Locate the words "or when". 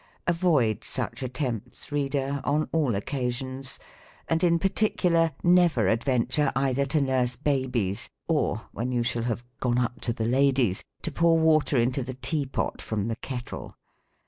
8.27-8.91